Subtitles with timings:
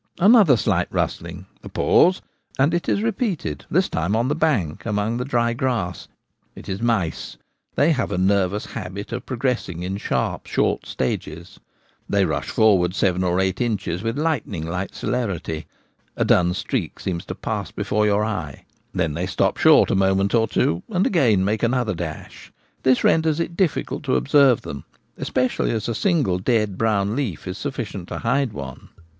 [0.17, 2.23] Another slight rustling— a pause,
[2.57, 6.07] and it is repeated; this time on the bank, among the dry grass.
[6.55, 7.37] It is mice;
[7.75, 11.59] they have a nervous habit of pro gressing in sharp, short stages.
[12.09, 15.67] They rush forward seven or eight inches with lightning like celerity—
[16.17, 18.65] a dun streak seems to pass before your eye;
[18.95, 22.51] then they stop short a moment or two, and again make another dash.
[22.81, 24.83] This renders it difficult to observe them,
[25.19, 28.89] especially as a single dead brown leaf is sufficient to hide one.